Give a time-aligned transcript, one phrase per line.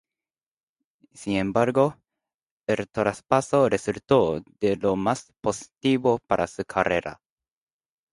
[1.13, 1.99] Sin embargo,
[2.67, 7.21] el traspaso resultó de lo más positivo para su carrera.